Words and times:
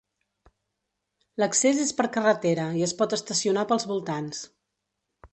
L'accés 1.41 1.81
és 1.83 1.91
per 1.99 2.07
carretera 2.15 2.65
i 2.79 2.81
es 2.85 2.93
pot 3.01 3.13
estacionar 3.19 3.67
pels 3.73 3.85
voltants. 3.93 4.41